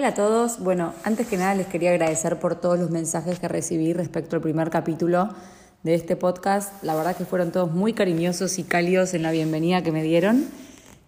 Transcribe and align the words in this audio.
Hola 0.00 0.08
a 0.08 0.14
todos. 0.14 0.60
Bueno, 0.60 0.94
antes 1.04 1.26
que 1.26 1.36
nada 1.36 1.54
les 1.54 1.66
quería 1.66 1.90
agradecer 1.90 2.38
por 2.38 2.54
todos 2.54 2.78
los 2.78 2.88
mensajes 2.88 3.38
que 3.38 3.48
recibí 3.48 3.92
respecto 3.92 4.34
al 4.34 4.40
primer 4.40 4.70
capítulo 4.70 5.28
de 5.82 5.92
este 5.92 6.16
podcast. 6.16 6.82
La 6.82 6.94
verdad 6.94 7.14
que 7.14 7.26
fueron 7.26 7.52
todos 7.52 7.70
muy 7.72 7.92
cariñosos 7.92 8.58
y 8.58 8.62
cálidos 8.62 9.12
en 9.12 9.20
la 9.22 9.30
bienvenida 9.30 9.82
que 9.82 9.92
me 9.92 10.02
dieron. 10.02 10.46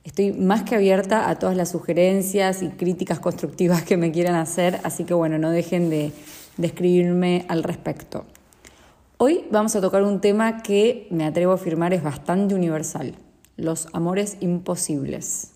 Estoy 0.05 0.33
más 0.33 0.65
que 0.65 0.75
abierta 0.75 1.31
a 1.31 1.39
todas 1.39 1.57
las 1.57 1.71
sugerencias 1.71 2.63
y 2.63 2.69
críticas 2.69 3.19
constructivas 3.19 3.83
que 3.83 3.97
me 3.97 4.13
quieran 4.13 4.35
hacer, 4.35 4.79
así 4.85 5.05
que 5.05 5.15
bueno, 5.15 5.39
no 5.39 5.51
dejen 5.51 5.89
de, 5.89 6.13
de 6.59 6.67
escribirme 6.67 7.47
al 7.49 7.63
respecto. 7.63 8.27
Hoy 9.17 9.47
vamos 9.51 9.75
a 9.75 9.81
tocar 9.81 10.03
un 10.03 10.21
tema 10.21 10.63
que 10.63 11.07
me 11.11 11.25
atrevo 11.25 11.53
a 11.53 11.55
afirmar 11.55 11.95
es 11.95 12.03
bastante 12.03 12.55
universal, 12.55 13.15
los 13.57 13.89
amores 13.95 14.37
imposibles. 14.41 15.53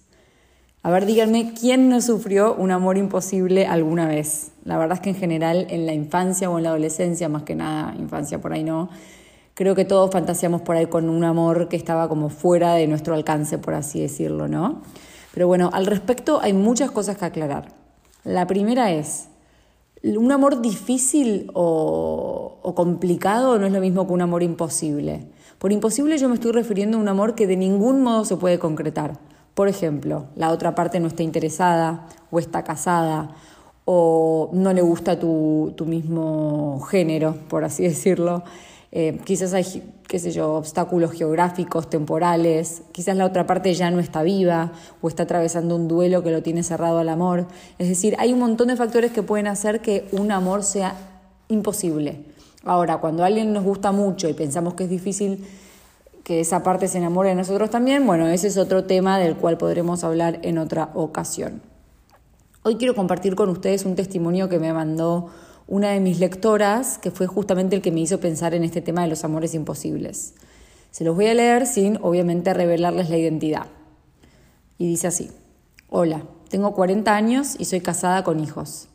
A 0.86 0.90
ver, 0.90 1.04
díganme, 1.04 1.52
¿quién 1.52 1.88
no 1.88 2.00
sufrió 2.00 2.54
un 2.54 2.70
amor 2.70 2.96
imposible 2.96 3.66
alguna 3.66 4.06
vez? 4.06 4.52
La 4.64 4.78
verdad 4.78 4.98
es 4.98 5.00
que 5.00 5.10
en 5.10 5.16
general 5.16 5.66
en 5.68 5.84
la 5.84 5.92
infancia 5.92 6.48
o 6.48 6.58
en 6.58 6.62
la 6.62 6.68
adolescencia, 6.68 7.28
más 7.28 7.42
que 7.42 7.56
nada, 7.56 7.92
infancia 7.98 8.40
por 8.40 8.52
ahí 8.52 8.62
no, 8.62 8.88
creo 9.54 9.74
que 9.74 9.84
todos 9.84 10.12
fantaseamos 10.12 10.62
por 10.62 10.76
ahí 10.76 10.86
con 10.86 11.08
un 11.08 11.24
amor 11.24 11.68
que 11.68 11.74
estaba 11.74 12.08
como 12.08 12.28
fuera 12.28 12.74
de 12.74 12.86
nuestro 12.86 13.14
alcance, 13.14 13.58
por 13.58 13.74
así 13.74 14.00
decirlo, 14.00 14.46
¿no? 14.46 14.82
Pero 15.34 15.48
bueno, 15.48 15.70
al 15.72 15.86
respecto 15.86 16.38
hay 16.40 16.52
muchas 16.52 16.92
cosas 16.92 17.16
que 17.16 17.24
aclarar. 17.24 17.72
La 18.22 18.46
primera 18.46 18.92
es, 18.92 19.26
un 20.04 20.30
amor 20.30 20.62
difícil 20.62 21.50
o, 21.52 22.60
o, 22.62 22.74
complicado 22.76 23.58
no 23.58 23.66
es 23.66 23.72
lo 23.72 23.80
mismo 23.80 24.06
que 24.06 24.12
un 24.12 24.22
amor 24.22 24.44
imposible. 24.44 25.26
Por 25.58 25.72
imposible 25.72 26.16
yo 26.16 26.28
me 26.28 26.36
estoy 26.36 26.52
refiriendo 26.52 26.96
a 26.96 27.00
un 27.00 27.08
amor 27.08 27.34
que 27.34 27.48
de 27.48 27.56
ningún 27.56 28.04
modo 28.04 28.24
se 28.24 28.36
puede 28.36 28.60
concretar. 28.60 29.18
Por 29.56 29.68
ejemplo, 29.68 30.26
la 30.36 30.50
otra 30.50 30.74
parte 30.74 31.00
no 31.00 31.08
está 31.08 31.22
interesada 31.22 32.06
o 32.30 32.38
está 32.38 32.62
casada 32.62 33.30
o 33.86 34.50
no 34.52 34.74
le 34.74 34.82
gusta 34.82 35.18
tu, 35.18 35.74
mismo 35.86 36.78
género, 36.90 37.34
por 37.48 37.64
así 37.64 37.84
decirlo. 37.84 38.42
Eh, 38.92 39.18
quizás 39.24 39.54
hay, 39.54 39.94
qué 40.06 40.18
sé 40.18 40.30
yo, 40.30 40.56
obstáculos 40.56 41.12
geográficos, 41.12 41.88
temporales, 41.88 42.82
quizás 42.92 43.16
la 43.16 43.24
otra 43.24 43.46
parte 43.46 43.72
ya 43.72 43.90
no 43.90 43.98
está 43.98 44.22
viva 44.22 44.72
o 45.00 45.08
está 45.08 45.22
atravesando 45.22 45.74
un 45.74 45.88
duelo 45.88 46.22
que 46.22 46.32
lo 46.32 46.42
tiene 46.42 46.62
cerrado 46.62 46.98
al 46.98 47.08
amor. 47.08 47.46
Es 47.78 47.88
decir, 47.88 48.14
hay 48.18 48.34
un 48.34 48.40
montón 48.40 48.68
de 48.68 48.76
factores 48.76 49.10
que 49.10 49.22
pueden 49.22 49.46
hacer 49.46 49.80
que 49.80 50.06
un 50.12 50.32
amor 50.32 50.64
sea 50.64 50.96
imposible. 51.48 52.26
Ahora, 52.62 52.98
cuando 52.98 53.22
a 53.22 53.26
alguien 53.26 53.54
nos 53.54 53.64
gusta 53.64 53.90
mucho 53.90 54.28
y 54.28 54.34
pensamos 54.34 54.74
que 54.74 54.84
es 54.84 54.90
difícil 54.90 55.46
que 56.26 56.40
esa 56.40 56.64
parte 56.64 56.88
se 56.88 56.98
enamore 56.98 57.28
de 57.28 57.36
nosotros 57.36 57.70
también, 57.70 58.04
bueno, 58.04 58.26
ese 58.26 58.48
es 58.48 58.56
otro 58.56 58.82
tema 58.82 59.16
del 59.20 59.36
cual 59.36 59.58
podremos 59.58 60.02
hablar 60.02 60.40
en 60.42 60.58
otra 60.58 60.90
ocasión. 60.94 61.62
Hoy 62.64 62.78
quiero 62.78 62.96
compartir 62.96 63.36
con 63.36 63.48
ustedes 63.48 63.84
un 63.84 63.94
testimonio 63.94 64.48
que 64.48 64.58
me 64.58 64.72
mandó 64.72 65.28
una 65.68 65.90
de 65.90 66.00
mis 66.00 66.18
lectoras, 66.18 66.98
que 66.98 67.12
fue 67.12 67.28
justamente 67.28 67.76
el 67.76 67.82
que 67.82 67.92
me 67.92 68.00
hizo 68.00 68.18
pensar 68.18 68.54
en 68.54 68.64
este 68.64 68.80
tema 68.80 69.02
de 69.02 69.06
los 69.06 69.22
amores 69.22 69.54
imposibles. 69.54 70.34
Se 70.90 71.04
los 71.04 71.14
voy 71.14 71.28
a 71.28 71.34
leer 71.34 71.64
sin, 71.64 71.96
obviamente, 72.02 72.52
revelarles 72.52 73.08
la 73.08 73.18
identidad. 73.18 73.66
Y 74.78 74.88
dice 74.88 75.06
así, 75.06 75.30
hola, 75.90 76.24
tengo 76.48 76.74
40 76.74 77.14
años 77.14 77.54
y 77.56 77.66
soy 77.66 77.82
casada 77.82 78.24
con 78.24 78.40
hijos. 78.40 78.88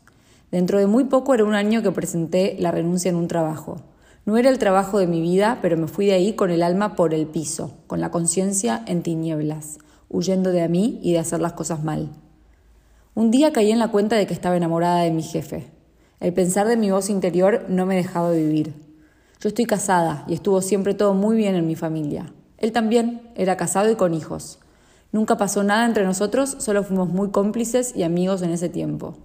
Dentro 0.50 0.78
de 0.78 0.86
muy 0.86 1.04
poco 1.04 1.32
era 1.32 1.44
un 1.44 1.54
año 1.54 1.82
que 1.82 1.92
presenté 1.92 2.56
la 2.58 2.72
renuncia 2.72 3.08
en 3.08 3.16
un 3.16 3.26
trabajo. 3.26 3.80
No 4.24 4.36
era 4.36 4.50
el 4.50 4.58
trabajo 4.58 5.00
de 5.00 5.08
mi 5.08 5.20
vida, 5.20 5.58
pero 5.62 5.76
me 5.76 5.88
fui 5.88 6.06
de 6.06 6.12
ahí 6.12 6.34
con 6.34 6.52
el 6.52 6.62
alma 6.62 6.94
por 6.94 7.12
el 7.12 7.26
piso, 7.26 7.74
con 7.88 8.00
la 8.00 8.12
conciencia 8.12 8.80
en 8.86 9.02
tinieblas, 9.02 9.78
huyendo 10.08 10.52
de 10.52 10.62
a 10.62 10.68
mí 10.68 11.00
y 11.02 11.12
de 11.12 11.18
hacer 11.18 11.40
las 11.40 11.54
cosas 11.54 11.82
mal. 11.82 12.08
Un 13.14 13.32
día 13.32 13.52
caí 13.52 13.72
en 13.72 13.80
la 13.80 13.88
cuenta 13.88 14.14
de 14.14 14.28
que 14.28 14.32
estaba 14.32 14.56
enamorada 14.56 15.00
de 15.00 15.10
mi 15.10 15.24
jefe. 15.24 15.72
El 16.20 16.32
pensar 16.32 16.68
de 16.68 16.76
mi 16.76 16.92
voz 16.92 17.10
interior 17.10 17.66
no 17.68 17.84
me 17.84 17.96
dejaba 17.96 18.30
vivir. 18.30 18.74
Yo 19.40 19.48
estoy 19.48 19.64
casada 19.64 20.24
y 20.28 20.34
estuvo 20.34 20.62
siempre 20.62 20.94
todo 20.94 21.14
muy 21.14 21.36
bien 21.36 21.56
en 21.56 21.66
mi 21.66 21.74
familia. 21.74 22.32
Él 22.58 22.70
también 22.70 23.22
era 23.34 23.56
casado 23.56 23.90
y 23.90 23.96
con 23.96 24.14
hijos. 24.14 24.60
Nunca 25.10 25.36
pasó 25.36 25.64
nada 25.64 25.84
entre 25.84 26.04
nosotros, 26.04 26.54
solo 26.60 26.84
fuimos 26.84 27.08
muy 27.08 27.30
cómplices 27.30 27.96
y 27.96 28.04
amigos 28.04 28.42
en 28.42 28.50
ese 28.50 28.68
tiempo. 28.68 29.16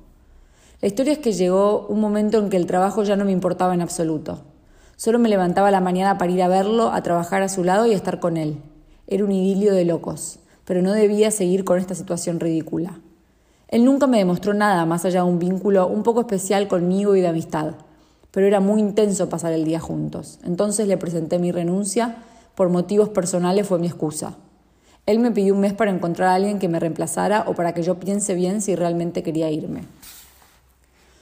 La 0.82 0.88
historia 0.88 1.14
es 1.14 1.20
que 1.20 1.34
llegó 1.34 1.86
un 1.86 2.02
momento 2.02 2.40
en 2.40 2.50
que 2.50 2.58
el 2.58 2.66
trabajo 2.66 3.04
ya 3.04 3.16
no 3.16 3.26
me 3.26 3.32
importaba 3.32 3.76
en 3.76 3.82
absoluto. 3.82 4.57
Solo 4.98 5.20
me 5.20 5.30
levantaba 5.30 5.70
la 5.70 5.80
mañana 5.80 6.18
para 6.18 6.32
ir 6.32 6.42
a 6.42 6.48
verlo, 6.48 6.90
a 6.92 7.04
trabajar 7.04 7.44
a 7.44 7.50
su 7.50 7.64
lado 7.64 7.86
y 7.86 7.94
estar 7.94 8.20
con 8.20 8.36
él. 8.36 8.58
Era 9.06 9.24
un 9.24 9.32
idilio 9.32 9.76
de 9.76 9.86
locos, 9.86 10.40
pero 10.66 10.82
no 10.82 10.92
debía 10.92 11.30
seguir 11.30 11.64
con 11.64 11.78
esta 11.78 11.94
situación 11.94 12.40
ridícula. 12.40 13.00
Él 13.68 13.86
nunca 13.86 14.08
me 14.08 14.18
demostró 14.18 14.56
nada 14.56 14.88
más 14.88 15.06
allá 15.06 15.22
de 15.22 15.30
un 15.30 15.38
vínculo 15.38 15.86
un 15.86 16.02
poco 16.02 16.22
especial 16.22 16.68
conmigo 16.68 17.16
y 17.16 17.22
de 17.22 17.28
amistad, 17.28 17.76
pero 18.32 18.48
era 18.48 18.60
muy 18.60 18.80
intenso 18.80 19.30
pasar 19.30 19.54
el 19.54 19.66
día 19.66 19.80
juntos. 19.80 20.40
Entonces 20.44 20.88
le 20.88 20.98
presenté 20.98 21.38
mi 21.38 21.52
renuncia, 21.52 22.16
por 22.56 22.70
motivos 22.70 23.10
personales 23.10 23.68
fue 23.68 23.78
mi 23.78 23.86
excusa. 23.86 24.34
Él 25.06 25.20
me 25.20 25.30
pidió 25.30 25.54
un 25.54 25.60
mes 25.60 25.74
para 25.74 25.92
encontrar 25.92 26.30
a 26.30 26.34
alguien 26.34 26.58
que 26.58 26.70
me 26.70 26.80
reemplazara 26.80 27.46
o 27.48 27.54
para 27.54 27.76
que 27.76 27.84
yo 27.84 28.00
piense 28.00 28.34
bien 28.34 28.64
si 28.64 28.76
realmente 28.76 29.22
quería 29.22 29.52
irme. 29.52 29.84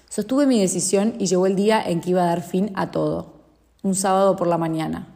Sostuve 0.07 0.45
mi 0.45 0.61
decisión 0.61 1.15
y 1.19 1.25
llegó 1.25 1.45
el 1.45 1.57
día 1.57 1.83
en 1.85 1.99
que 1.99 2.11
iba 2.11 2.23
a 2.23 2.27
dar 2.27 2.41
fin 2.41 2.71
a 2.75 2.89
todo 2.89 3.34
un 3.85 3.93
sábado 3.93 4.35
por 4.35 4.47
la 4.47 4.57
mañana. 4.57 5.07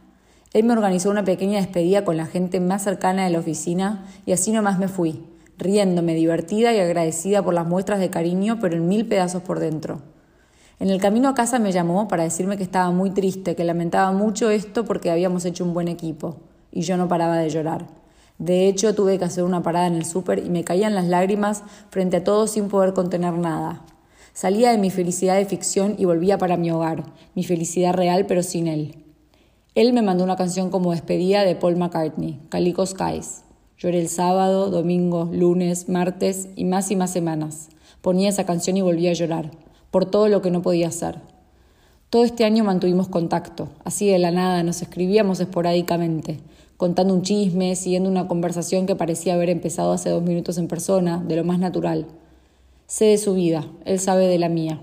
Él 0.52 0.62
me 0.62 0.74
organizó 0.74 1.10
una 1.10 1.24
pequeña 1.24 1.58
despedida 1.58 2.04
con 2.04 2.16
la 2.16 2.26
gente 2.26 2.60
más 2.60 2.84
cercana 2.84 3.24
de 3.24 3.30
la 3.30 3.40
oficina 3.40 4.06
y 4.26 4.32
así 4.32 4.52
nomás 4.52 4.78
me 4.78 4.86
fui, 4.86 5.24
riéndome, 5.58 6.14
divertida 6.14 6.72
y 6.72 6.78
agradecida 6.78 7.42
por 7.42 7.52
las 7.52 7.66
muestras 7.66 7.98
de 7.98 8.10
cariño, 8.10 8.58
pero 8.60 8.76
en 8.76 8.86
mil 8.86 9.06
pedazos 9.06 9.42
por 9.42 9.58
dentro. 9.58 10.02
En 10.78 10.88
el 10.88 11.00
camino 11.00 11.28
a 11.28 11.34
casa 11.34 11.58
me 11.58 11.72
llamó 11.72 12.06
para 12.06 12.22
decirme 12.22 12.56
que 12.56 12.62
estaba 12.62 12.92
muy 12.92 13.10
triste, 13.10 13.56
que 13.56 13.64
lamentaba 13.64 14.12
mucho 14.12 14.50
esto 14.50 14.84
porque 14.84 15.10
habíamos 15.10 15.44
hecho 15.44 15.64
un 15.64 15.74
buen 15.74 15.88
equipo, 15.88 16.36
y 16.70 16.82
yo 16.82 16.96
no 16.96 17.08
paraba 17.08 17.38
de 17.38 17.50
llorar. 17.50 17.88
De 18.38 18.68
hecho, 18.68 18.94
tuve 18.94 19.18
que 19.18 19.24
hacer 19.24 19.42
una 19.42 19.64
parada 19.64 19.88
en 19.88 19.96
el 19.96 20.04
súper 20.04 20.38
y 20.38 20.48
me 20.48 20.62
caían 20.62 20.94
las 20.94 21.06
lágrimas 21.06 21.64
frente 21.90 22.18
a 22.18 22.24
todo 22.24 22.46
sin 22.46 22.68
poder 22.68 22.94
contener 22.94 23.32
nada. 23.34 23.82
Salía 24.32 24.70
de 24.70 24.78
mi 24.78 24.90
felicidad 24.90 25.36
de 25.36 25.44
ficción 25.44 25.96
y 25.98 26.04
volvía 26.04 26.38
para 26.38 26.56
mi 26.56 26.70
hogar, 26.70 27.04
mi 27.34 27.44
felicidad 27.44 27.94
real 27.94 28.26
pero 28.26 28.42
sin 28.42 28.68
él. 28.68 28.94
Él 29.74 29.92
me 29.92 30.02
mandó 30.02 30.24
una 30.24 30.36
canción 30.36 30.70
como 30.70 30.92
despedida 30.92 31.44
de 31.44 31.56
Paul 31.56 31.76
McCartney, 31.76 32.40
Calico 32.48 32.84
Skies. 32.86 33.42
Lloré 33.78 34.00
el 34.00 34.08
sábado, 34.08 34.70
domingo, 34.70 35.28
lunes, 35.32 35.88
martes 35.88 36.48
y 36.54 36.64
más 36.64 36.90
y 36.90 36.96
más 36.96 37.12
semanas. 37.12 37.68
Ponía 38.02 38.28
esa 38.28 38.44
canción 38.44 38.76
y 38.76 38.82
volvía 38.82 39.10
a 39.10 39.14
llorar, 39.14 39.50
por 39.90 40.06
todo 40.06 40.28
lo 40.28 40.42
que 40.42 40.50
no 40.50 40.62
podía 40.62 40.88
hacer. 40.88 41.20
Todo 42.10 42.24
este 42.24 42.44
año 42.44 42.64
mantuvimos 42.64 43.08
contacto, 43.08 43.68
así 43.84 44.08
de 44.08 44.18
la 44.18 44.32
nada 44.32 44.62
nos 44.64 44.82
escribíamos 44.82 45.38
esporádicamente, 45.38 46.40
contando 46.76 47.14
un 47.14 47.22
chisme, 47.22 47.76
siguiendo 47.76 48.10
una 48.10 48.26
conversación 48.26 48.86
que 48.86 48.96
parecía 48.96 49.34
haber 49.34 49.50
empezado 49.50 49.92
hace 49.92 50.10
dos 50.10 50.22
minutos 50.22 50.58
en 50.58 50.66
persona, 50.66 51.22
de 51.26 51.36
lo 51.36 51.44
más 51.44 51.58
natural. 51.58 52.06
Sé 52.90 53.04
de 53.04 53.18
su 53.18 53.34
vida, 53.34 53.68
él 53.84 54.00
sabe 54.00 54.26
de 54.26 54.40
la 54.40 54.48
mía. 54.48 54.82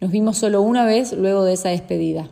Nos 0.00 0.10
vimos 0.10 0.38
solo 0.38 0.60
una 0.60 0.84
vez 0.84 1.12
luego 1.12 1.44
de 1.44 1.52
esa 1.52 1.68
despedida. 1.68 2.28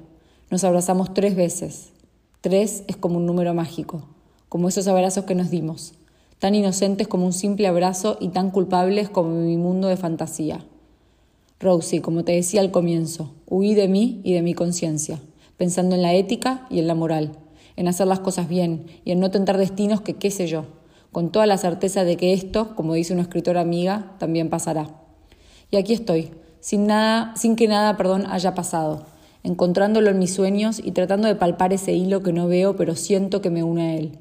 Nos 0.50 0.64
abrazamos 0.64 1.14
tres 1.14 1.36
veces. 1.36 1.92
Tres 2.40 2.82
es 2.88 2.96
como 2.96 3.18
un 3.18 3.24
número 3.24 3.54
mágico, 3.54 4.08
como 4.48 4.66
esos 4.66 4.88
abrazos 4.88 5.24
que 5.24 5.36
nos 5.36 5.48
dimos, 5.48 5.94
tan 6.40 6.56
inocentes 6.56 7.06
como 7.06 7.24
un 7.24 7.32
simple 7.32 7.68
abrazo 7.68 8.18
y 8.20 8.30
tan 8.30 8.50
culpables 8.50 9.08
como 9.08 9.28
mi 9.28 9.56
mundo 9.56 9.86
de 9.86 9.96
fantasía. 9.96 10.66
Rosie, 11.60 12.02
como 12.02 12.24
te 12.24 12.32
decía 12.32 12.60
al 12.60 12.72
comienzo, 12.72 13.32
huí 13.46 13.74
de 13.74 13.86
mí 13.86 14.20
y 14.24 14.32
de 14.32 14.42
mi 14.42 14.54
conciencia, 14.54 15.20
pensando 15.56 15.94
en 15.94 16.02
la 16.02 16.14
ética 16.14 16.66
y 16.68 16.80
en 16.80 16.88
la 16.88 16.96
moral, 16.96 17.30
en 17.76 17.86
hacer 17.86 18.08
las 18.08 18.18
cosas 18.18 18.48
bien 18.48 18.86
y 19.04 19.12
en 19.12 19.20
no 19.20 19.30
tentar 19.30 19.56
destinos 19.56 20.00
que 20.00 20.14
qué 20.14 20.32
sé 20.32 20.48
yo, 20.48 20.64
con 21.16 21.33
toda 21.33 21.47
la 21.47 21.57
certeza 21.57 22.04
de 22.04 22.18
que 22.18 22.34
esto, 22.34 22.77
como 22.77 22.92
dice 22.92 23.15
una 23.15 23.22
escritora 23.22 23.63
amiga, 23.63 24.13
también 24.18 24.51
pasará. 24.51 24.91
Y 25.71 25.78
aquí 25.78 25.95
estoy, 25.95 26.33
sin 26.60 26.86
nada, 26.86 27.34
sin 27.36 27.57
que 27.57 27.68
nada, 27.68 27.97
perdón, 27.97 28.27
haya 28.28 28.54
pasado, 28.54 29.07
encontrándolo 29.42 30.10
en 30.10 30.18
mis 30.18 30.34
sueños 30.34 30.78
y 30.78 30.92
tratando 30.92 31.27
de 31.27 31.34
palpar 31.34 31.72
ese 31.72 31.95
hilo 31.95 32.22
que 32.22 32.34
no 32.34 32.48
veo, 32.48 32.77
pero 32.77 32.95
siento 32.97 33.41
que 33.41 33.48
me 33.48 33.63
une 33.63 33.83
a 33.83 33.95
él. 33.95 34.18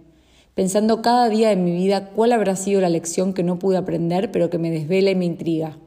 Pensando 0.53 1.01
cada 1.01 1.27
día 1.27 1.51
en 1.51 1.65
mi 1.65 1.73
vida 1.73 2.11
cuál 2.11 2.31
habrá 2.31 2.55
sido 2.55 2.79
la 2.79 2.87
lección 2.87 3.33
que 3.33 3.43
no 3.43 3.59
pude 3.59 3.75
aprender, 3.75 4.31
pero 4.31 4.49
que 4.49 4.57
me 4.57 4.71
desvela 4.71 5.11
y 5.11 5.15
me 5.15 5.25
intriga. 5.25 5.77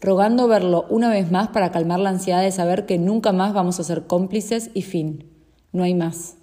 Rogando 0.00 0.48
verlo 0.48 0.86
una 0.88 1.10
vez 1.10 1.30
más 1.30 1.48
para 1.48 1.70
calmar 1.70 2.00
la 2.00 2.08
ansiedad 2.08 2.40
de 2.40 2.50
saber 2.50 2.86
que 2.86 2.96
nunca 2.96 3.32
más 3.32 3.52
vamos 3.52 3.78
a 3.78 3.84
ser 3.84 4.06
cómplices 4.06 4.70
y 4.72 4.80
fin. 4.80 5.26
No 5.70 5.82
hay 5.82 5.92
más. 5.92 6.39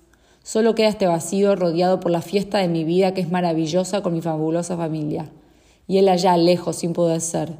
Solo 0.48 0.76
queda 0.76 0.88
este 0.88 1.08
vacío 1.08 1.58
rodeado 1.58 2.00
por 2.00 2.10
la 2.10 2.22
fiesta 2.22 2.60
de 2.60 2.70
mi 2.70 2.86
vida 2.86 3.14
que 3.14 3.20
es 3.20 3.30
maravillosa 3.30 4.02
con 4.02 4.14
mi 4.14 4.22
fabulosa 4.22 4.78
familia. 4.78 5.30
Y 5.90 5.98
él 5.98 6.08
allá 6.08 6.38
lejos 6.38 6.78
sin 6.78 6.94
poder 6.94 7.20
ser. 7.20 7.52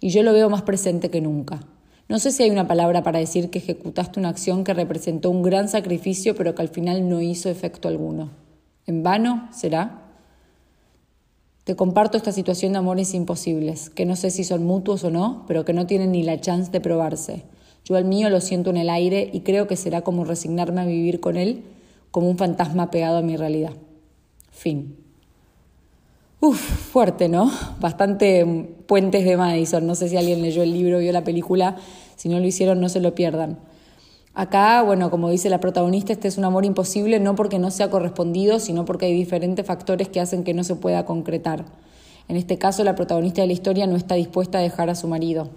Y 0.00 0.08
yo 0.08 0.24
lo 0.24 0.32
veo 0.32 0.50
más 0.50 0.62
presente 0.62 1.10
que 1.10 1.20
nunca. 1.20 1.60
No 2.08 2.18
sé 2.18 2.32
si 2.32 2.42
hay 2.42 2.50
una 2.50 2.66
palabra 2.66 3.04
para 3.04 3.20
decir 3.20 3.50
que 3.50 3.60
ejecutaste 3.60 4.18
una 4.18 4.30
acción 4.30 4.64
que 4.64 4.74
representó 4.74 5.30
un 5.30 5.42
gran 5.42 5.68
sacrificio 5.68 6.34
pero 6.34 6.56
que 6.56 6.62
al 6.62 6.70
final 6.70 7.08
no 7.08 7.20
hizo 7.20 7.48
efecto 7.50 7.86
alguno. 7.86 8.32
¿En 8.84 9.04
vano 9.04 9.48
será? 9.52 10.02
Te 11.62 11.76
comparto 11.76 12.16
esta 12.16 12.32
situación 12.32 12.72
de 12.72 12.78
amores 12.78 13.14
imposibles, 13.14 13.90
que 13.90 14.06
no 14.06 14.16
sé 14.16 14.32
si 14.32 14.42
son 14.42 14.64
mutuos 14.64 15.04
o 15.04 15.10
no, 15.10 15.44
pero 15.46 15.64
que 15.64 15.72
no 15.72 15.86
tienen 15.86 16.10
ni 16.10 16.24
la 16.24 16.40
chance 16.40 16.72
de 16.72 16.80
probarse. 16.80 17.44
Yo 17.84 17.94
al 17.94 18.06
mío 18.06 18.28
lo 18.28 18.40
siento 18.40 18.70
en 18.70 18.78
el 18.78 18.90
aire 18.90 19.30
y 19.32 19.42
creo 19.42 19.68
que 19.68 19.76
será 19.76 20.00
como 20.00 20.24
resignarme 20.24 20.80
a 20.80 20.86
vivir 20.86 21.20
con 21.20 21.36
él 21.36 21.62
como 22.14 22.30
un 22.30 22.38
fantasma 22.38 22.92
pegado 22.92 23.16
a 23.16 23.22
mi 23.22 23.36
realidad. 23.36 23.72
Fin. 24.52 24.94
Uf, 26.38 26.60
fuerte, 26.60 27.28
¿no? 27.28 27.50
Bastante 27.80 28.46
puentes 28.86 29.24
de 29.24 29.36
Madison. 29.36 29.84
No 29.84 29.96
sé 29.96 30.08
si 30.08 30.16
alguien 30.16 30.40
leyó 30.40 30.62
el 30.62 30.72
libro, 30.72 31.00
vio 31.00 31.10
la 31.10 31.24
película. 31.24 31.74
Si 32.14 32.28
no 32.28 32.38
lo 32.38 32.46
hicieron, 32.46 32.80
no 32.80 32.88
se 32.88 33.00
lo 33.00 33.16
pierdan. 33.16 33.58
Acá, 34.32 34.80
bueno, 34.84 35.10
como 35.10 35.28
dice 35.28 35.50
la 35.50 35.58
protagonista, 35.58 36.12
este 36.12 36.28
es 36.28 36.38
un 36.38 36.44
amor 36.44 36.64
imposible 36.64 37.18
no 37.18 37.34
porque 37.34 37.58
no 37.58 37.72
sea 37.72 37.90
correspondido, 37.90 38.60
sino 38.60 38.84
porque 38.84 39.06
hay 39.06 39.12
diferentes 39.12 39.66
factores 39.66 40.08
que 40.08 40.20
hacen 40.20 40.44
que 40.44 40.54
no 40.54 40.62
se 40.62 40.76
pueda 40.76 41.04
concretar. 41.06 41.64
En 42.28 42.36
este 42.36 42.58
caso, 42.58 42.84
la 42.84 42.94
protagonista 42.94 43.40
de 43.40 43.48
la 43.48 43.54
historia 43.54 43.88
no 43.88 43.96
está 43.96 44.14
dispuesta 44.14 44.58
a 44.58 44.62
dejar 44.62 44.88
a 44.88 44.94
su 44.94 45.08
marido. 45.08 45.48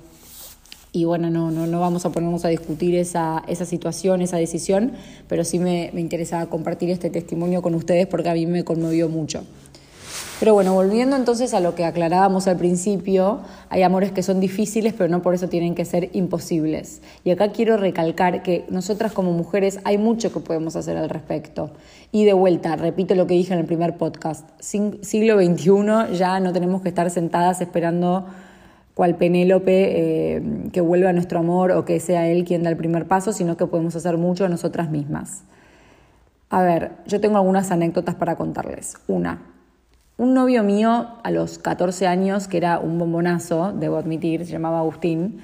Y 0.97 1.05
bueno, 1.05 1.29
no, 1.29 1.51
no, 1.51 1.67
no 1.67 1.79
vamos 1.79 2.07
a 2.07 2.09
ponernos 2.09 2.43
a 2.43 2.47
discutir 2.47 2.95
esa, 2.95 3.43
esa 3.47 3.65
situación, 3.65 4.23
esa 4.23 4.37
decisión, 4.37 4.93
pero 5.27 5.43
sí 5.43 5.59
me, 5.59 5.91
me 5.93 6.01
interesaba 6.01 6.47
compartir 6.47 6.89
este 6.89 7.11
testimonio 7.11 7.61
con 7.61 7.75
ustedes 7.75 8.07
porque 8.07 8.29
a 8.29 8.33
mí 8.33 8.47
me 8.47 8.63
conmovió 8.63 9.07
mucho. 9.07 9.43
Pero 10.39 10.55
bueno, 10.55 10.73
volviendo 10.73 11.15
entonces 11.15 11.53
a 11.53 11.59
lo 11.59 11.75
que 11.75 11.85
aclarábamos 11.85 12.47
al 12.47 12.57
principio, 12.57 13.41
hay 13.69 13.83
amores 13.83 14.11
que 14.11 14.23
son 14.23 14.39
difíciles, 14.39 14.95
pero 14.97 15.07
no 15.07 15.21
por 15.21 15.35
eso 15.35 15.49
tienen 15.49 15.75
que 15.75 15.85
ser 15.85 16.09
imposibles. 16.13 17.03
Y 17.23 17.29
acá 17.29 17.51
quiero 17.51 17.77
recalcar 17.77 18.41
que 18.41 18.65
nosotras 18.69 19.11
como 19.11 19.33
mujeres 19.33 19.79
hay 19.83 19.99
mucho 19.99 20.33
que 20.33 20.39
podemos 20.39 20.75
hacer 20.75 20.97
al 20.97 21.09
respecto. 21.09 21.69
Y 22.11 22.25
de 22.25 22.33
vuelta, 22.33 22.75
repito 22.75 23.13
lo 23.13 23.27
que 23.27 23.35
dije 23.35 23.53
en 23.53 23.59
el 23.59 23.65
primer 23.65 23.97
podcast, 23.97 24.49
siglo 24.59 25.39
XXI 25.39 26.17
ya 26.17 26.39
no 26.39 26.53
tenemos 26.53 26.81
que 26.81 26.89
estar 26.89 27.11
sentadas 27.11 27.61
esperando 27.61 28.25
cual 28.97 29.15
Penélope 29.15 30.37
eh, 30.37 30.41
que 30.73 30.81
vuelva 30.81 31.11
a 31.11 31.13
nuestro 31.13 31.37
amor 31.37 31.71
o 31.71 31.85
que 31.85 31.99
sea 31.99 32.27
él 32.29 32.45
quien 32.45 32.63
da 32.63 32.71
el 32.71 32.77
primer 32.77 33.07
paso, 33.07 33.31
sino 33.31 33.55
que 33.55 33.67
podemos 33.67 33.95
hacer 33.95 34.17
mucho 34.17 34.49
nosotras 34.49 34.89
mismas. 34.89 35.43
A 36.49 36.63
ver, 36.63 36.93
yo 37.05 37.21
tengo 37.21 37.37
algunas 37.37 37.69
anécdotas 37.69 38.15
para 38.15 38.37
contarles. 38.37 38.95
Una, 39.07 39.43
un 40.17 40.33
novio 40.33 40.63
mío 40.63 41.09
a 41.23 41.29
los 41.29 41.59
14 41.59 42.07
años, 42.07 42.47
que 42.47 42.57
era 42.57 42.79
un 42.79 42.97
bombonazo, 42.97 43.71
debo 43.71 43.97
admitir, 43.97 44.43
se 44.47 44.53
llamaba 44.53 44.79
Agustín. 44.79 45.41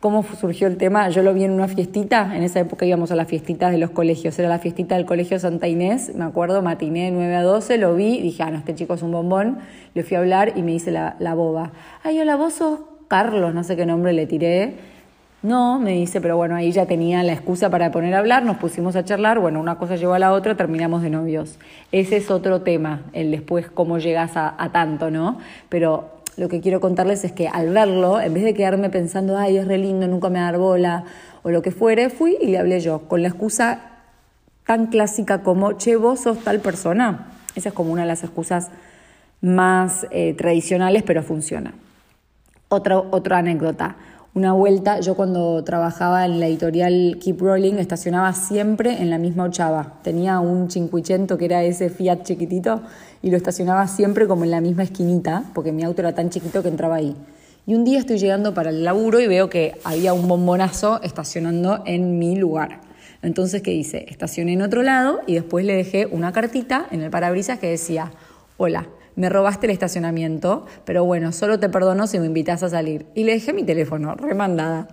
¿Cómo 0.00 0.22
surgió 0.22 0.66
el 0.66 0.78
tema? 0.78 1.10
Yo 1.10 1.22
lo 1.22 1.34
vi 1.34 1.44
en 1.44 1.50
una 1.50 1.68
fiestita, 1.68 2.34
en 2.34 2.42
esa 2.42 2.60
época 2.60 2.86
íbamos 2.86 3.12
a 3.12 3.16
las 3.16 3.28
fiestitas 3.28 3.70
de 3.70 3.76
los 3.76 3.90
colegios, 3.90 4.38
era 4.38 4.48
la 4.48 4.58
fiestita 4.58 4.94
del 4.94 5.04
Colegio 5.04 5.38
Santa 5.38 5.68
Inés, 5.68 6.14
me 6.14 6.24
acuerdo, 6.24 6.62
matiné 6.62 7.10
9 7.10 7.36
a 7.36 7.42
12, 7.42 7.76
lo 7.76 7.94
vi, 7.94 8.18
dije, 8.22 8.42
ah, 8.42 8.50
no, 8.50 8.56
este 8.56 8.74
chico 8.74 8.94
es 8.94 9.02
un 9.02 9.12
bombón, 9.12 9.58
le 9.92 10.02
fui 10.02 10.16
a 10.16 10.20
hablar 10.20 10.54
y 10.56 10.62
me 10.62 10.72
dice 10.72 10.90
la, 10.90 11.34
boba, 11.34 11.72
ay, 12.02 12.18
hola, 12.18 12.36
vos 12.36 12.54
sos 12.54 12.80
Carlos, 13.08 13.52
no 13.52 13.62
sé 13.62 13.76
qué 13.76 13.84
nombre 13.84 14.14
le 14.14 14.26
tiré, 14.26 14.76
no, 15.42 15.78
me 15.78 15.92
dice, 15.92 16.22
pero 16.22 16.34
bueno, 16.34 16.54
ahí 16.54 16.72
ya 16.72 16.86
tenía 16.86 17.22
la 17.22 17.34
excusa 17.34 17.68
para 17.68 17.90
poner 17.90 18.14
a 18.14 18.20
hablar, 18.20 18.42
nos 18.42 18.56
pusimos 18.56 18.96
a 18.96 19.04
charlar, 19.04 19.38
bueno, 19.38 19.60
una 19.60 19.76
cosa 19.76 19.96
llevó 19.96 20.14
a 20.14 20.18
la 20.18 20.32
otra, 20.32 20.54
terminamos 20.54 21.02
de 21.02 21.10
novios. 21.10 21.58
Ese 21.92 22.18
es 22.18 22.30
otro 22.30 22.60
tema, 22.60 23.02
el 23.12 23.30
después 23.30 23.70
cómo 23.70 23.98
llegas 23.98 24.32
a, 24.34 24.70
tanto, 24.72 25.10
¿no? 25.10 25.38
Pero 25.70 26.19
lo 26.36 26.48
que 26.48 26.60
quiero 26.60 26.80
contarles 26.80 27.24
es 27.24 27.32
que 27.32 27.48
al 27.48 27.70
verlo, 27.70 28.20
en 28.20 28.32
vez 28.34 28.44
de 28.44 28.54
quedarme 28.54 28.90
pensando, 28.90 29.36
ay, 29.36 29.58
es 29.58 29.66
re 29.66 29.78
lindo, 29.78 30.06
nunca 30.06 30.30
me 30.30 30.38
dar 30.38 30.58
bola, 30.58 31.04
o 31.42 31.50
lo 31.50 31.62
que 31.62 31.70
fuere, 31.70 32.10
fui 32.10 32.36
y 32.40 32.46
le 32.46 32.58
hablé 32.58 32.80
yo, 32.80 33.08
con 33.08 33.22
la 33.22 33.28
excusa 33.28 33.80
tan 34.66 34.86
clásica 34.86 35.42
como, 35.42 35.72
che, 35.72 35.96
vos 35.96 36.20
sos 36.20 36.38
tal 36.44 36.60
persona. 36.60 37.32
Esa 37.54 37.70
es 37.70 37.74
como 37.74 37.92
una 37.92 38.02
de 38.02 38.08
las 38.08 38.22
excusas 38.22 38.70
más 39.40 40.06
eh, 40.10 40.34
tradicionales, 40.34 41.02
pero 41.02 41.22
funciona. 41.22 41.74
Otra, 42.68 42.98
otra 42.98 43.38
anécdota 43.38 43.96
una 44.32 44.52
vuelta, 44.52 45.00
yo 45.00 45.16
cuando 45.16 45.64
trabajaba 45.64 46.24
en 46.24 46.38
la 46.38 46.46
editorial 46.46 47.18
Keep 47.20 47.40
Rolling 47.40 47.74
estacionaba 47.74 48.32
siempre 48.32 49.02
en 49.02 49.10
la 49.10 49.18
misma 49.18 49.44
ochava. 49.44 49.94
Tenía 50.02 50.38
un 50.38 50.70
cinquecento 50.70 51.36
que 51.36 51.46
era 51.46 51.64
ese 51.64 51.90
Fiat 51.90 52.22
chiquitito 52.22 52.82
y 53.22 53.30
lo 53.30 53.36
estacionaba 53.36 53.88
siempre 53.88 54.28
como 54.28 54.44
en 54.44 54.52
la 54.52 54.60
misma 54.60 54.84
esquinita, 54.84 55.44
porque 55.52 55.72
mi 55.72 55.82
auto 55.82 56.02
era 56.02 56.14
tan 56.14 56.30
chiquito 56.30 56.62
que 56.62 56.68
entraba 56.68 56.96
ahí. 56.96 57.16
Y 57.66 57.74
un 57.74 57.84
día 57.84 57.98
estoy 57.98 58.18
llegando 58.18 58.54
para 58.54 58.70
el 58.70 58.84
laburo 58.84 59.18
y 59.20 59.26
veo 59.26 59.50
que 59.50 59.78
había 59.82 60.12
un 60.12 60.28
bombonazo 60.28 61.02
estacionando 61.02 61.82
en 61.84 62.18
mi 62.18 62.36
lugar. 62.36 62.80
Entonces, 63.22 63.62
¿qué 63.62 63.74
hice? 63.74 64.06
Estacioné 64.08 64.52
en 64.52 64.62
otro 64.62 64.82
lado 64.82 65.20
y 65.26 65.34
después 65.34 65.64
le 65.64 65.74
dejé 65.74 66.06
una 66.06 66.32
cartita 66.32 66.86
en 66.92 67.02
el 67.02 67.10
parabrisas 67.10 67.58
que 67.58 67.68
decía, 67.68 68.12
hola, 68.56 68.86
me 69.20 69.28
robaste 69.28 69.66
el 69.66 69.72
estacionamiento, 69.72 70.64
pero 70.86 71.04
bueno, 71.04 71.30
solo 71.32 71.60
te 71.60 71.68
perdono 71.68 72.06
si 72.06 72.18
me 72.18 72.24
invitas 72.24 72.62
a 72.62 72.70
salir. 72.70 73.04
Y 73.14 73.24
le 73.24 73.32
dejé 73.32 73.52
mi 73.52 73.64
teléfono, 73.64 74.14
remandada. 74.14 74.88